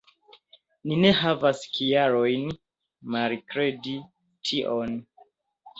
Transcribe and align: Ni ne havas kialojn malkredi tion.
Ni 0.91 0.97
ne 1.03 1.11
havas 1.19 1.61
kialojn 1.75 2.49
malkredi 3.17 3.95
tion. 4.51 5.01